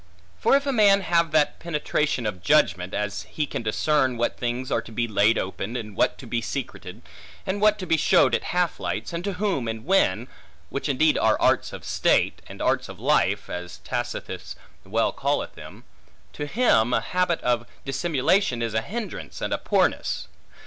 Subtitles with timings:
[0.39, 4.71] For if a man have that penetration of judgment, as he can discern what things
[4.71, 7.03] are to be laid open, and what to be secreted,
[7.45, 10.27] and what to be showed at half lights, and to whom and when
[10.71, 15.83] (which indeed are arts of state, and arts of life, as Tacitus well calleth them),
[16.33, 20.27] to him, a habit of dissimulation is a hinderance and a poorness.